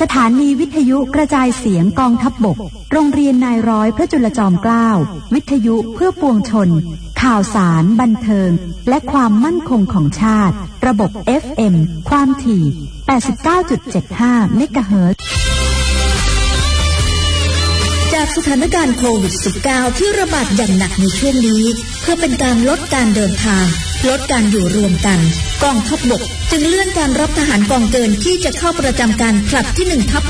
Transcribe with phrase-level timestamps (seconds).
[0.00, 2.56] สถานีวิทยุกระจายเสียงกองทัพบบก
[2.92, 4.88] โรงเรียนนายร้อยพระจุลจอมเกล้า
[5.34, 6.68] วิทยุเพื่อปวงชน
[7.22, 8.50] ข่าวสาร บันเทิง
[8.88, 10.54] และความมั่นคงของชาติ
[10.86, 11.10] ระบบ
[11.42, 11.74] FM
[12.08, 12.64] ความถี่
[13.78, 15.43] 89.75 เมกะเฮิรตซ์
[18.24, 19.34] จากสถานการณ์โควิด
[19.66, 21.64] -19 ที่ระบาดอย่างหนักในช่วงนี้
[22.00, 23.66] เพื่อเป็นการลดการเดินทาง
[24.08, 25.18] ลดการอยู่รวมกัน
[25.64, 30.22] กองทัพบบก จึงเลื่อนการรับทหารกองเกินที่จะเข้าประจำการผลัดที่1ทับ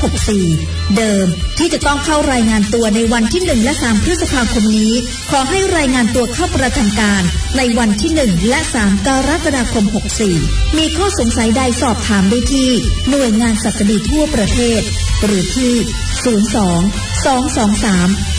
[0.43, 4.93] 64 เดิมที่จะต้องเข้ารายงานตัวในวันที่ 1 และ 3 พฤษภาคมนี้
[5.31, 7.23] ขอให้รายงานตัวเข้าประจำการ
[7.57, 9.85] ในวันที่ 1 และ 3 กรกฎาคม
[10.31, 12.69] 64 มีข้อสงสัยใดสอบถามได้ที่
[13.09, 14.81] หน่วยงานสัตดีทั่วประเทศ
[15.23, 15.73] หรือที่
[16.25, 16.33] 02 223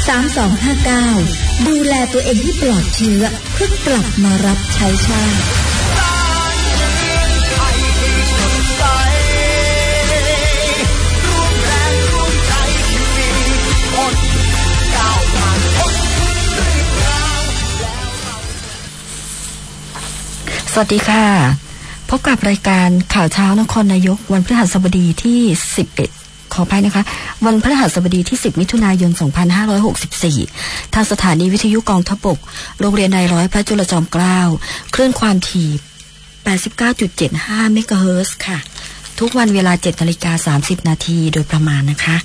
[0.08, 3.22] 3259 ดูแลตัวเองให้ปลอดเชื้อ
[3.52, 5.38] เพื่อกลับมารับใช้ชาติ
[20.73, 21.26] สวัสดีค่ะ
[22.10, 26.15] พบกับรายการข่าวเช้านครนายกวันพฤหัสบดีที่ 11
[26.57, 27.04] ขออภัยนะคะ
[27.46, 29.10] วันพฤหัสบดีที่ 10 มิถุนายน
[30.23, 32.38] 2564 ทางสถานีวิทยุกองทบก
[32.80, 34.40] โรงเรียนนายร้อยพระจุลจอมเกล้า
[34.95, 35.68] คลื่นความถี่
[36.87, 38.59] 89.75 เมกะเฮิร์ค่ะ
[39.18, 42.16] ทุกวันเวลา7นาฬิกา30 นาทีโดยประมาณนะคะ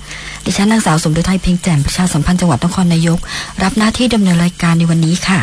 [0.44, 3.18] ดิฉันนางสาวสมฤทัยเพ็งแจ่มประชาสัมพันธ์จังหวัดนครนายก
[3.62, 5.40] รับหน้าที่ดำเนินรายการในวันนี้ค่ะ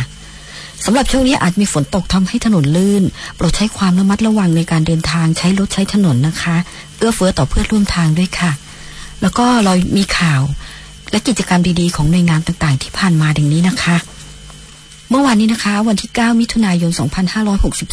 [0.86, 3.03] สำหรับช่วงนี้อาจมีฝนตกทำให้ถนนลื่น
[3.36, 6.56] โปรดใช้ความระมัดระวังในการเดินทางใช้รถใช้ถนนนะคะ
[6.98, 8.52] เอื้อเฟื้อต่อเพื่อนร่วมทางด้วยค่ะ
[9.22, 10.42] แล้วก็เรามีข่าว
[11.12, 13.98] และกิจกรรมดีๆ ของหน่วยงานต่างๆ ที่ผ่านมาดังนี้นะคะ
[15.09, 16.92] เมื่อวานนี้นะคะ วันที่ 9 มิถุนายน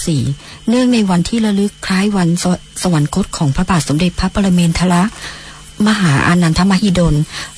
[0.02, 4.94] 2564 เนื่องในวันที่ระลึกคล้ายวันสวสวรรคตของพระบาทสมเด็จพระปรเมนทร
[5.86, 7.14] มหาอานันทมหิดล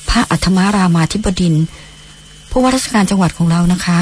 [0.09, 1.55] พระอัฏฐมารามาธิบดิน
[2.49, 3.99] ผู้ว่าราชการจังหวัดของเรานะคะ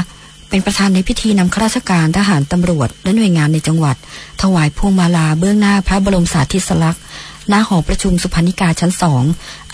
[0.50, 3.95] เป็นประธานในพิธีนำข้าราชการทหารตำรวจ และหน่วยงานในจังหวัด
[4.42, 7.04] ถวายพวงมาลาเบื้องหน้าพระบรมสาธิสลักษณ์
[7.50, 9.24] หน้าหอประชุมสุพรรณิกาชั้นสอง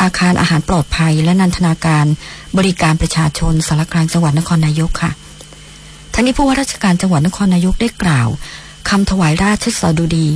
[0.02, 2.06] อาคารอาหารปลอดภัยและนันทนาการ
[2.58, 5.12] บริการประชาชนสารกลางจังหวัดนครนายกค่ะ
[6.14, 8.30] ทั้งนี้ผู้ว่าราชการจังหวัดนครนายกได้กล่าว
[8.90, 10.30] คำถวายราชสดุดี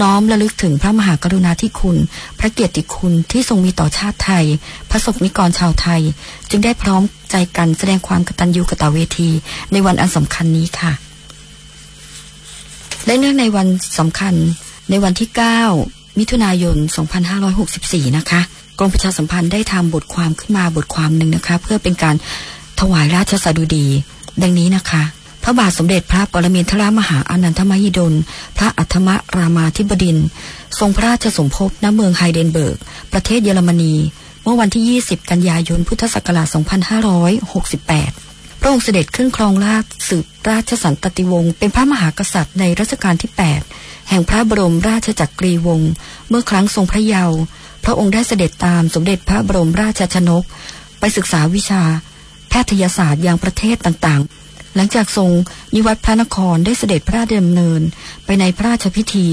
[0.00, 1.96] น้อมระลึกถึงพระมหากรุณาธิคุณ
[2.38, 4.46] พระเกียรติคุณที่ทรงมีต่อชาติไทย
[4.90, 6.02] พระสกนิกรชาวไทย
[6.50, 9.30] จึงได้พร้อมใจกันแสดงความกตัญญูกตเวที
[9.72, 10.92] ในวันอันสำคัญนี้ค่ะ
[13.06, 13.66] และเนื่องในวัน
[13.98, 14.34] สำคัญ
[14.90, 16.76] ในวันที่ 9 มิถุนายน
[17.46, 18.40] 2564 นะคะ
[18.78, 22.16] กรมประชาสัมพันธ์ได้ทำบทความขึ้นมาบทความหนึ่งนะคะ เพื่อเป็นการ
[22.80, 23.86] ถวายราชสดุดี
[24.42, 25.02] ดังนี้นะคะ
[25.42, 28.14] พระบาทสมเด็จพระปรมินทรมหาอนันทมหิดล
[28.58, 30.26] พระอัฏฐมรามาธิบดินทร์
[30.78, 32.76] ทรงพระราชสมภพณเมืองไฮเดนเบิร์ก
[33.12, 33.94] ประเทศเยอรมนี
[34.42, 38.25] เมื่อวันที่ 20 กันยายน พุทธศักราช 2568
[38.66, 43.30] ระองค์เสด็จขึ้นครองราชสืบราชสันตติวงศ์เป็นพระมหากษัตริย์ในรัชกาลที่
[43.68, 45.90] 8 แห่งพระบรมราชจักรีวงศ์
[46.28, 47.38] เมื่อครั้งทรงพระเยาว์
[47.84, 50.44] พระองค์ได้เสด็จตามสมเด็จพระบรมราชชนก
[51.00, 51.82] ไปศึกษาวิชา
[52.48, 55.30] แพทยศาสตร์อย่างประเทศต่างๆ หลังจากทรง
[55.74, 57.80] นิวัตพระนครได้เสด็จพระดำเนิน
[58.24, 59.28] ไปในพระราชพิธี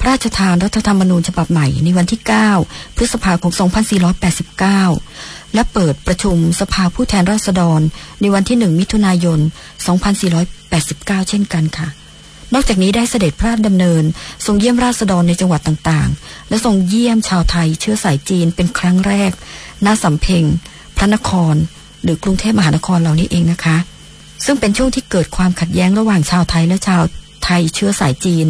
[0.00, 2.20] พระราชทานรัฐธรรมนูญฉบับใหม่ในวันที่
[2.58, 3.52] 9 พฤษภาคม
[4.72, 7.80] 2489 และเปิดประชุมสภาผู้แทนราษฎร
[8.20, 9.40] ในวันที่ 1 มิถุนายน
[10.14, 11.88] 2489 เช่นกันค่ะ
[12.54, 14.04] นอกจากนี้ได้เสด็จพระราชดำเนิน
[14.46, 19.32] ทรงเยี่ยมราษฎรในจังหวัดต่างๆ และทรงเยี่ยมชาวไทยเชื้อสายจีนเป็นครั้งแรก
[19.86, 20.44] ณ สำเพ็ง
[20.96, 21.54] พระนคร
[22.02, 23.76] หรือกรุงเทพมหานครเหล่านี้เองนะคะ
[24.44, 27.02] ซึ่งเป็นช่วงที่เกิดความขัดแย้งระหว่างชาวไทยและชาว
[27.44, 28.46] ไทยเชื้อสายจีน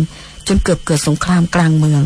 [0.48, 2.02] จนเกือบเกิดสงครามกลางเมือง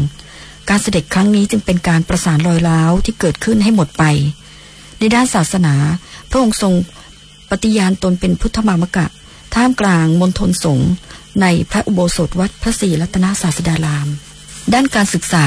[0.68, 4.04] การเสด็จครั้งนี้จึงเป็นการประสานรอยร้าวที่เกิดขึ้นให้หมดไป
[4.98, 5.74] ในด้านศาสนา
[6.30, 6.72] พระองค์ทรง
[7.50, 9.06] ปฏิญาณตนเป็นพุทธมามกะ
[9.54, 10.90] ท่ามกลางมณฑลสงฆ์
[11.40, 14.08] ในพระอุโบสถวัดพระศรีรัตนศาสดาราม
[14.72, 15.46] ด้านการศึกษา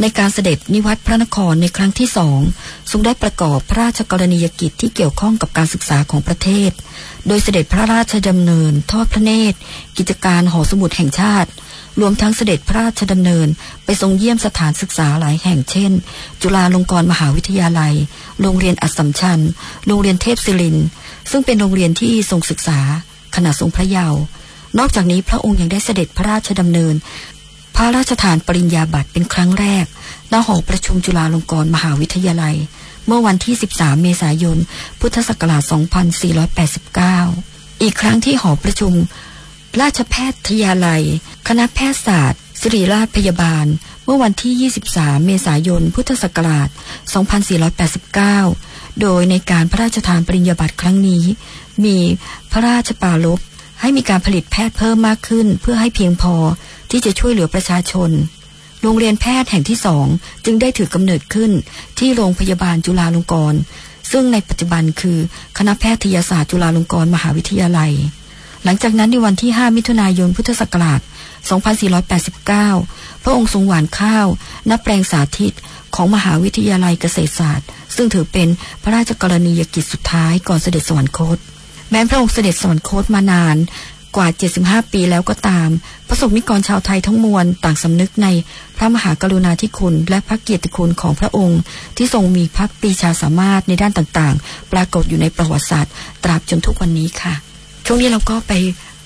[0.00, 2.40] ในการเสด็จนิวัตพระนครในครั้งที่สอง
[2.90, 6.70] ทรงได้ประกอบพระราชกรณียกิจที่เกี่ยวข้องกับการศึกษาของประเทศ
[7.26, 9.58] โดยเสด็จพระราชดำเนิน ทอดพระเนตร
[9.98, 11.50] กิจการหอสมุดแห่งชาติ
[12.00, 13.48] รวมทั้งเสด็จพระราชดำเนิน
[13.84, 15.92] ไปทรงเยี่ยมสถานศึกษาหลายแห่งเช่น
[16.42, 17.94] จุฬาลงกรณ์มหาวิทยาลัย
[18.40, 19.40] โรงเรียนอัสสัมชัญ
[19.86, 20.76] โรงเรียนเทพศิริน
[21.30, 22.80] ซึ่งเป็นโรงเรียนที่ทรงศึกษา
[23.36, 24.20] ขณะทรงพระเยาว์
[24.78, 26.94] นอกจากนี้พระองค์ยังได้เสด็จพระราชดำเนิน
[27.76, 29.86] พระราชทานปริญญาบัตรเป็นครั้งแรก
[30.32, 32.56] ณหอประชุมจุฬาลงกรณ์มหาวิทยาลัย
[33.06, 34.58] เมื่อวันที่ 13 เมษายน
[35.00, 35.62] พุทธศักราช
[37.12, 38.92] 2489 อีกครั้งที่หอประชุม
[39.80, 40.14] ราชแพ
[40.48, 41.02] ทยาลัย
[41.48, 43.66] คณะแพทยศาสตร์สิริราชพยาบาล
[44.04, 46.68] เมื่อวันที่ 23 เมษายน พุทธศักราช
[47.84, 51.24] 2489 โดยในการพระราชทานปริญญาบัตรครั้งนี้
[51.84, 51.98] มี
[52.52, 53.40] พระราชปาลบ
[53.80, 56.34] ให้มีการผลิตแพทย์เพิ่มมากขึ้นเพื่อให้เพียงพอ
[56.90, 58.10] ที่จะช่วยเหลือประชาชน
[58.82, 60.06] โรงเรียนแพทย์แห่งที่สอง
[60.44, 61.50] จึงได้ถือกำเนิดขึ้น
[61.98, 63.60] ที่โรงพยาบาลจุฬาลงกรณ์
[64.10, 65.18] ซึ่งในปัจจุบันคือ
[65.58, 67.92] คณะแพทยศาสตร์จุฬาลงกรณ์มหาวิทยาลัย
[68.64, 71.00] หลังจากนั้นในวันที่ 5 มิถุนายนพุทธศักราช
[71.96, 74.26] 2489 พระองค์ทรงหวานข้าว
[74.70, 75.54] ณแปลงสาธิต
[75.94, 78.48] ของมหาวิทยาลัยเกษตรศาสตร์ ซึ่งถือเป็น
[78.82, 81.38] พระราชกรณียกิจสุดท้ายก่อนเสด็จสวรรคต
[81.90, 83.56] แม้พระองค์เสด็จสวรรคตมานาน
[84.16, 84.28] กว่า
[84.60, 85.68] 75 ปีแล้วก็ตาม
[86.08, 88.28] ประสบนิกรชาวไทยทั้งมวลต่างสำนึกใน
[88.76, 91.60] พระมหากรุณาธิคุณ และพระเกียรติคุณของพระองค์
[91.96, 95.92] ที่ทรงมีพระปีชาสามารถในด้านต่างๆ ปรากฏอยู่ในประวัติศาสตร์
[96.24, 97.34] ตราบจนทุกวันนี้ค่ะ
[97.86, 98.52] ช่วงนี้เราก็ไป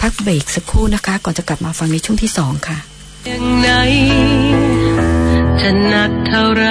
[0.00, 2.78] พักเบรกสักครู่นะคะ ก่อนจะกลับมาฟังในช่วงที่สองค่ะ
[3.28, 3.70] ยังไง
[5.60, 6.66] จะหนักเท่าไร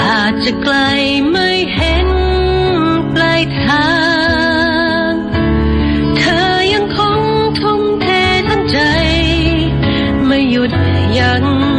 [0.00, 0.76] อาจจะไกล
[1.30, 2.08] ไม่เห็น
[3.14, 4.09] ปลายทาง
[11.20, 11.69] 人。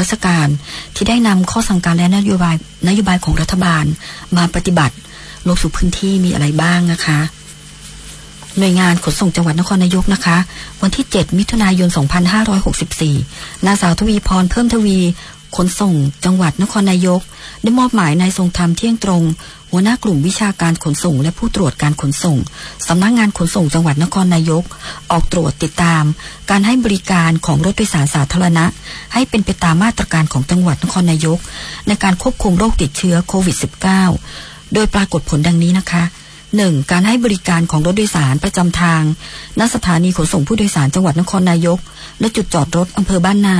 [0.00, 0.48] ราชการ
[0.94, 2.56] ที่ได้นำข้อสั่งการและนโยบาย
[2.88, 3.84] นโยบายของรัฐบาล
[4.36, 4.94] มาปฏิบัติ
[5.46, 7.18] ลงสู่พื้นที่มีอะไรบ้างนะคะ
[8.58, 10.36] หน่วยงานขนส่งจังหวัดนครนายกนะคะ
[10.82, 11.88] วันที่ 7 มิถุนายน
[12.76, 14.98] 2564 นางสาวทวีพรเพิ่มทวี
[15.56, 17.20] ขนส่ง จังหวัดนครนายก
[17.62, 19.22] ได้มอบหมายนายทรงธรรมเที่ยงตรง
[19.70, 22.38] หัวหน้ากลุ่มวิชาการขนส่ง และผู้ตรวจการขนส่ง
[22.88, 24.64] สำนักงงานขนส่งจังหวัดนครนายก
[25.10, 26.04] ออกตรวจติดตาม
[26.50, 28.64] การให้บริการของรถโดยสารสาธารณะ
[29.12, 31.38] ให้เป็นไปตามมาตรการของจังหวัดนครนายก
[31.88, 33.56] ในการควบคุมโรคติดเชื้อโควิด
[34.18, 36.02] -19 โดยปรากฏผลดังนี้นะคะ
[36.48, 36.90] 1.
[36.90, 39.02] การให้บริการของรถโดยสารประจำทาง
[39.58, 41.78] ณ สถานีขนส่งผู้โดยสารจังหวัดนครนายก
[42.20, 43.56] และจุดจอดรถอำเภอบ้านนา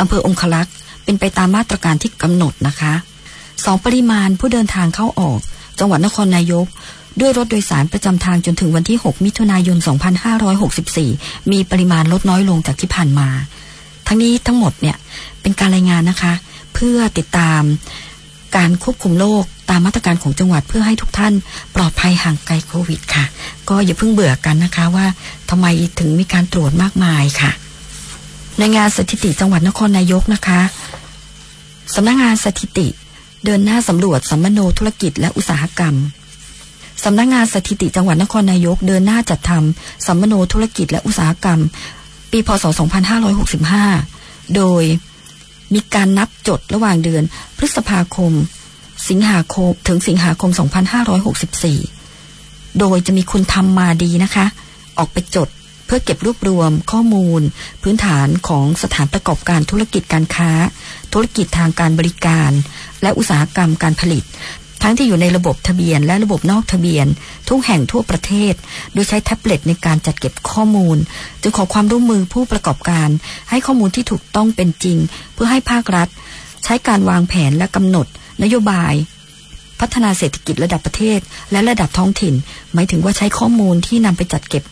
[0.00, 0.74] อำเภอองคลักษ์
[1.08, 2.92] เป็นไปตามมาตรการที่กำหนดนะคะ
[3.38, 3.84] 2.
[3.84, 5.38] ปริมาณผู้เดินทางเข้าออก
[5.78, 6.66] จังหวัดนครนายก
[7.20, 9.76] ด้วยรถโดยสารประจำทางจนถึงวันที่ 6 มิถุนายน
[10.64, 13.28] 2564 มีปริมาณลดน้อยลงจากที่ผ่านมา
[14.06, 14.96] ทั้งนี้ทั้งหมดเนี่ย
[15.42, 16.32] เป็นการรายงานนะคะ
[16.74, 17.62] เพื่อติดตาม
[18.56, 21.34] การควบคุมโรคตามมาตรการของจังหวัดเพื่อให้ทุกท่าน
[21.74, 23.24] ปลอดภัยห่างไกลโควิดค่ะ
[23.68, 25.06] ก็อย่าเพิ่งเบื่อกันนะคะว่า
[25.50, 25.66] ทำไม
[25.98, 27.52] ถึงมีการตรวจมากมายค่ะ
[28.58, 30.60] ในงานสถิติจังหวัดนครนายกนะคะ
[31.94, 32.88] สำนักงงานสถิติ
[33.44, 35.94] เดินหน้าสำรวจสัมมโนธุรกิจและอุตสาหกรรม
[37.04, 41.60] สำนักงงานสถิติจังหวัดนครนายกเดินหน้าจัดทำสัมมโนธุรกิจและอุตสาหกรรม
[42.30, 42.64] ปีพศ
[43.98, 44.82] 2565 โดย
[45.74, 47.22] มีการนับจดระหว่างเดือน
[47.58, 48.32] พฤษภาคม
[49.08, 50.50] สิงหาคมถึงสิงหาคม
[51.84, 54.46] 2564 โดยจะมีคุณทำมาดีนะคะ
[54.98, 55.48] ออกไปจด
[55.88, 57.42] เพื่อเก็บรวบรวมข้อมูล
[57.82, 60.50] พื้นฐานของสถานประกอบการธุรกิจการค้า
[61.12, 62.50] ธุรกิจทางการบริการ
[63.02, 64.24] และอุตสาหกรรมการผลิต
[64.82, 67.06] ทั้งที่อยู่ในระบบทะเบียนและระบบนอกทะเบียน
[67.48, 68.54] ทุกแห่งทั่วประเทศ
[68.92, 70.96] โดยใช้แท็บเล็ตในการจัดเก็บข้อมูล
[71.42, 73.08] จึงขอความร่วมมือผู้ประกอบการ
[73.50, 74.98] ให้ข้อมูลที่ถูกต้องเป็นจริง
[75.34, 76.08] เพื่อให้ภาครัฐ
[76.64, 78.06] ใช้การวางแผนและกำหนด
[78.42, 78.94] นโยบาย
[79.80, 81.20] พัฒนาเศรษฐกิจระดับประเทศ
[81.52, 82.34] และระดับท้องถิ่น
[82.74, 84.64] หมายถึงว่าใช้ข้อมูลที่นำไปจัดเก็บ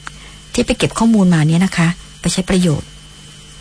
[0.57, 1.89] ที่ไปเก็บข้อมูลมาเนี้ยนะคะ
[2.21, 2.89] ไปใช้ประโยชน์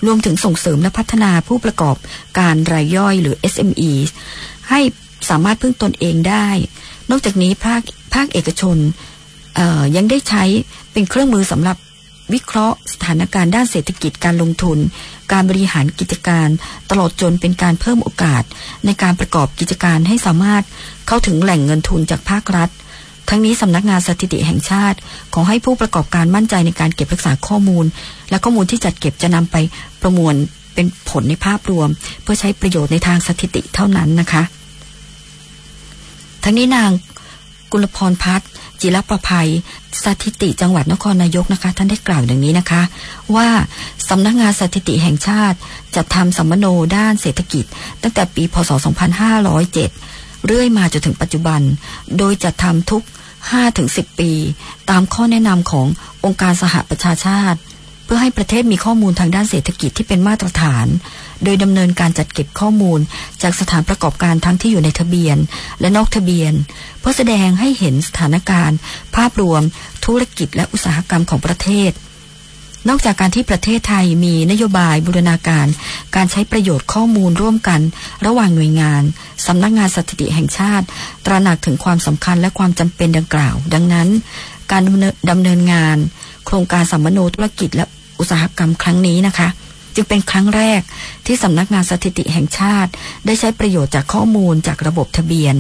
[0.05, 1.95] รวมถึงส่งเสริมและพัฒนาผู้ประกอบ
[2.39, 3.91] การรายย่อยหรือ SME
[4.69, 4.79] ให้
[5.29, 6.47] สามารถพึ่งตนเองได้
[7.09, 7.81] นอกจากนี้ภาค
[8.13, 8.77] ภาคเอกชน
[9.95, 10.43] ยังได้ใช้
[10.91, 11.77] เป็นเครื่องมือสำหรับ
[12.33, 14.77] วิเคราะห์สถานการณ์ด้านเศรษฐกิจการลงทุน
[15.31, 16.47] การบริหารกิจการ
[16.89, 18.43] ตลอดจนเป็นการเพิ่มโอกาส
[18.85, 20.63] ในการประกอบกิจการให้สามารถ
[21.07, 22.69] เข้าถึงแหล่งเงินทุนจากภาครัฐ
[23.29, 24.97] ทั้งนี้สำนักงานสถิติแห่งชาติ
[25.33, 27.85] ขอให้ผู้ประกอบการมั่นใจในการเก็บรักษาข้อมูล
[28.29, 29.55] และข้อมูลที่จัดเก็บจะนำไป
[30.01, 30.33] ประมวล
[30.73, 31.89] เป็นผลในภาพรวม
[32.21, 34.43] เพื่อใช้ประโยชน์ในทางสถิติเท่านั้นนะคะ
[36.43, 36.89] ทั้งนี้นาง
[37.71, 38.49] กุลพรพัฒน์
[38.81, 39.49] จิรประภัย
[40.03, 42.81] สถิติจังหวัดนครนายกนะคะ ท่านได้กล่าวอย่างนี้นะคะ
[43.35, 43.47] ว่า
[44.09, 45.57] สำนักงานสถิติแห่งชาติ
[45.95, 46.65] จะทำสัมมโน
[46.97, 47.65] ด้านเศรษฐกิจ
[48.01, 48.71] ตั้งแต่ปีพศ
[49.53, 51.61] 2507 เรื่อยมาจนถึงปัจจุบัน
[52.17, 53.03] โดยจะทำทุก
[53.61, 54.31] 5-10 ปี
[54.89, 55.87] ตามข้อแนะนำของ
[56.25, 57.59] องค์การสหประชาชาติ
[58.05, 60.87] เพื่อให้ประเทศมีข้อมูลทางด้านเศรษฐกิจที่เป็นมาตรฐาน
[61.43, 62.99] โดยดำเนินการจัดเก็บข้อมูล
[63.41, 65.37] จากสถานประกอบการทั้งที่อยู่ในทะเบียน
[65.79, 66.53] และนอกทะเบียน
[66.99, 68.77] เพื่อแสดงให้เห็นสถานการณ์
[69.15, 69.61] ภาพรวม
[70.05, 71.91] ธุรกิจและอุตสาหกรรมของประเทศ
[72.89, 75.67] นอกจากการที่ประเทศไทยมีนโยบายบูรณาการ
[76.15, 77.81] การใช้ประโยชน์ข้อมูลร่วมกัน
[78.25, 79.03] ระหว่างหน่วยงาน
[79.45, 80.85] สำนักงงานสถิติแห่งชาติ
[81.25, 84.07] ตระหนักถึงความสำคัญและความจำเป็นดังกล่าว ดังนั้น
[84.71, 84.81] การ
[85.29, 85.97] ดำเนินงาน
[86.45, 87.85] โครงการสัมมโนธุรกิจและ
[88.19, 89.47] อุตสาหกรรมครั้งนี้นะคะ
[89.95, 90.81] จึงเป็นครั้งแรก
[91.25, 92.91] ที่สำนักงานสถิติแห่งชาติ
[93.25, 95.55] ได้ใช้ประโยชน์จากข้อมูลจากระบบทะเบียน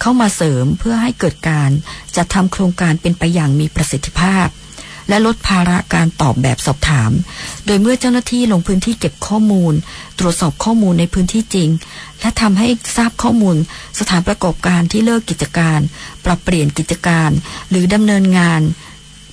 [0.00, 1.70] เข้ามาเสริมเพื่อให้เกิดการ
[2.16, 4.46] จัดทำโครงการเป็นไปอย่างมีประสิทธิภาพ
[5.08, 7.10] และลดภาระการตอบแบบสอบถาม
[7.66, 9.74] โดยเมื่อเจ้าหน้าที่ลงพื้นที่เก็บข้อมูล
[10.18, 11.68] ตรวจสอบข้อมูลในพื้นที่จริง
[12.20, 13.56] และทำให้ทราบข้อมูล
[13.98, 15.80] สถานประกอบการที่เลิกกิจการ
[16.24, 17.30] ปรับเปลี่ยนกิจการ
[17.70, 18.60] หรือดำเนินงาน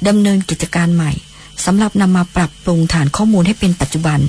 [0.08, 1.12] ดำเนินกิจการใหม่
[1.66, 4.20] สำหรับนำมาปรับปรุงฐานข้อมูลให้เป็นปัจจุบัน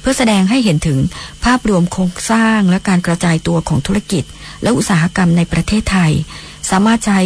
[0.00, 0.98] เพื่อแสดงให้เห็นถึง
[1.44, 4.24] ภาพรวมโครงสร้างและการกระจายตัวของธุรกิจ
[4.62, 6.12] และอุตสาหกรรมในประเทศไทย
[6.70, 7.20] สามารถใช้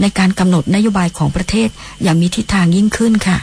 [0.00, 1.68] ในการกำหนดนโยบายของประเทศ
[2.02, 3.38] อย่างมีทิศทางยิ่งขึ้นค่ะ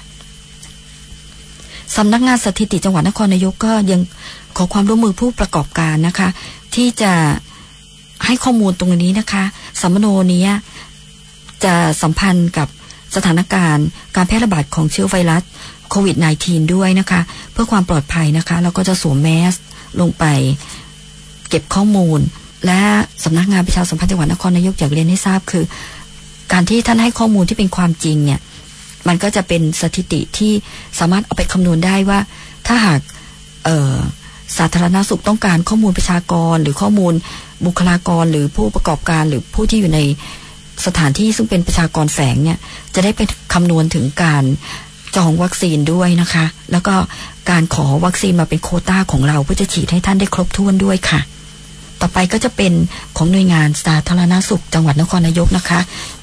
[1.95, 4.01] สำนักงานสถิติจังหวัดนครนายกก็ยัง
[4.57, 6.29] ขอความร่วมมือผู้ประกอบการนะคะ
[6.75, 7.13] ที่จะ
[8.25, 9.43] ให้ข้อมูลตรงนี้นะคะ
[9.81, 10.47] สัมมโนนี้
[11.63, 12.67] จะสัมพันธ์กับ
[13.15, 15.43] สถานการณ์ การแพร่ระบาดของเชื้อไวรัส
[15.89, 16.15] โควิด
[16.45, 19.53] -19 ด้วยนะคะ เพื่อความปลอดภัยนะคะเราก็จะสวมแมส
[20.01, 20.25] ลงไป
[21.49, 22.19] เก็บข้อมูล
[22.65, 22.81] และ
[23.23, 25.63] สำนักงานประชาสัมพันธ์จังหวัดนครนายกอยากเรียนให้ทราบคือ
[26.51, 28.39] การที่ท่านให้ข้อมูลที่เป็นความจริงเนี่ย
[29.07, 30.51] มันก็จะเป็นสถิติที่
[30.99, 32.19] สามารถเอาไปคำนวณได้ว่า
[32.67, 32.99] ถ้าหาก
[34.57, 37.13] สาธารณสุขต้องการข้อมูลประชากร หรือข้อมูล
[37.65, 39.99] บุคลากรหรือผู้ประกอบการหรือผู้ที่อยู่ใน
[40.85, 42.57] สถานที่ซึ่งเป็นประชากรแฝงเนี่ย
[42.95, 43.21] จะได้ไป
[43.53, 44.43] คำนวณถึงการ
[45.15, 46.95] จองวัคซีนด้วยนะคะ แล้วก็
[47.49, 51.19] การขอวัคซีนมาเป็นโคต้าของเราเพื่อจะฉีดให้ท่านได้ครบถ้วนด้วยค่ะ
[52.01, 52.73] ต่อไปก็จะเป็น
[53.17, 55.79] ของหน่วยงานสาธารณสุข จังหวัดนครนายกนะคะ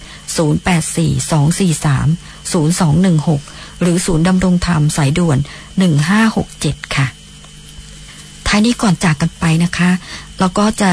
[2.50, 5.38] 0842430216 หรือศูนย์ดำรงธรรมสายด่วน
[6.16, 7.06] 1567 ค่ะ
[8.46, 9.90] ท้ายนี้ก่อนจากกันไปนะคะ
[10.38, 10.92] เราก็จะ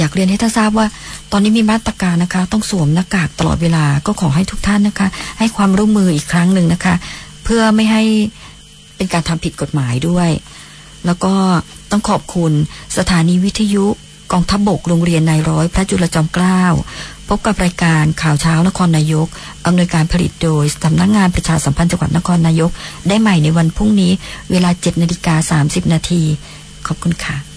[0.00, 0.86] อยากเรียนให้ท่านทราบว่า
[1.32, 5.08] ตอนนี้มีมาตรการนะคะ ต้องสวมหน้ากากตลอดเวลาก็ขอให้ทุกท่านนะคะ
[5.38, 6.94] ให้ความร่วมมืออีกครั้งหนึ่งนะคะ
[7.44, 8.02] เพื่อไม่ให้
[8.96, 10.30] เป็นการทำผิดกฎหมายด้วย
[11.06, 11.34] แล้วก็
[11.90, 12.52] ต้องขอบคุณ
[12.98, 13.86] สถานีวิทยุ
[14.32, 16.62] กองทัพบบกโรงเรียนนายร้อย พระจุลจอมเกล้า
[17.28, 19.26] พบกับรายการข่าวเช้านครนายก
[19.66, 22.70] อำนวยการผลิตโดยสำนักงงานประชาสัมพันธ์จังหวัดนครนายก
[23.08, 24.12] ได้ใหม่ในวันพรุ่งนี้
[24.50, 26.22] เวลา7นาฬิกา30นาที
[26.86, 27.49] ขอบคุณค่ะ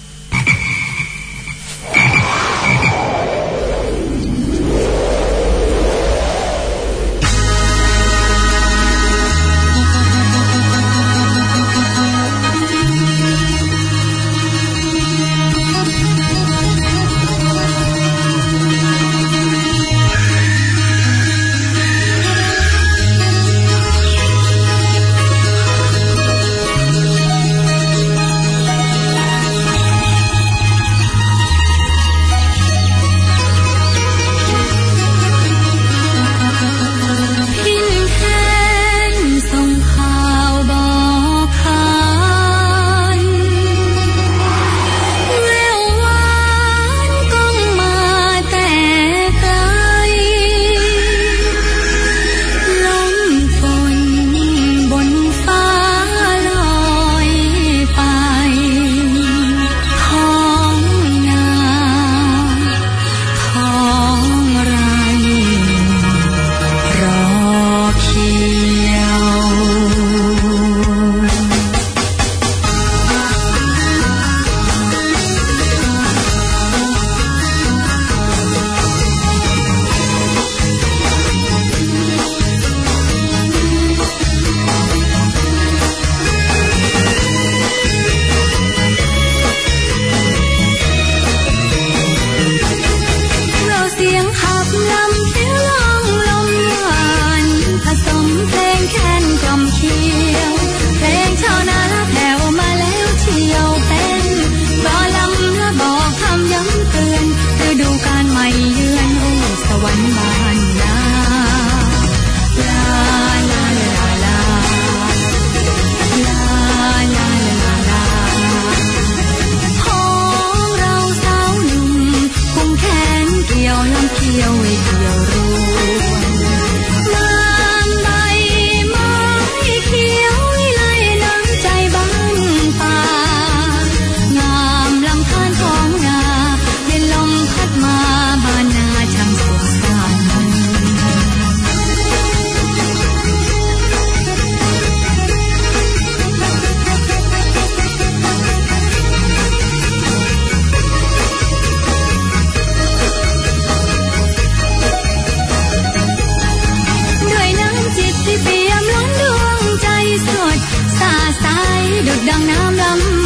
[162.06, 163.23] được đằng nam lắm.